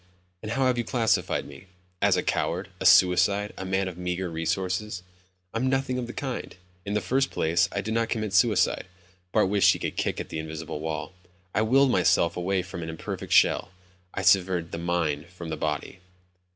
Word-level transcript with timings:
And 0.41 0.53
how 0.53 0.65
have 0.65 0.79
you 0.79 0.83
classified 0.83 1.45
me?" 1.45 1.67
"As 2.01 2.17
a 2.17 2.23
coward. 2.23 2.69
A 2.79 2.87
suicide. 2.87 3.53
A 3.55 3.63
man 3.63 3.87
of 3.87 3.99
meager 3.99 4.31
resources." 4.31 5.03
"I'm 5.53 5.69
nothing 5.69 5.99
of 5.99 6.07
the 6.07 6.13
kind. 6.13 6.55
In 6.87 6.95
the 6.95 7.01
first 7.05 7.29
place, 7.29 7.69
I 7.71 7.81
did 7.81 7.93
not 7.93 8.09
commit 8.09 8.33
suicide." 8.33 8.87
Bart 9.31 9.47
wished 9.47 9.71
he 9.73 9.77
could 9.77 9.97
kick 9.97 10.19
at 10.19 10.29
the 10.29 10.39
invisible 10.39 10.79
wall. 10.79 11.13
"I 11.53 11.61
willed 11.61 11.91
myself 11.91 12.35
away 12.35 12.63
from 12.63 12.81
an 12.81 12.89
imperfect 12.89 13.31
shell. 13.33 13.69
I 14.11 14.23
severed 14.23 14.71
the 14.71 14.79
mind 14.79 15.27
from 15.27 15.49
the 15.49 15.55
body." 15.55 15.99